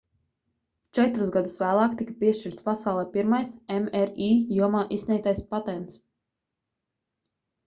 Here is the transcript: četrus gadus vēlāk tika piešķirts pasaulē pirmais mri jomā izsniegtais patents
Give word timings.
četrus 0.97 1.33
gadus 1.35 1.57
vēlāk 1.63 1.93
tika 1.99 2.15
piešķirts 2.21 2.65
pasaulē 2.69 3.03
pirmais 3.17 3.53
mri 3.77 4.31
jomā 4.61 4.83
izsniegtais 4.97 5.45
patents 5.53 6.01